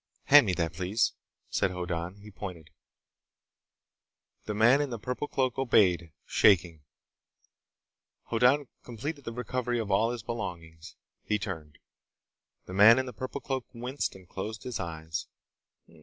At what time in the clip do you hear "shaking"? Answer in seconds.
6.25-6.81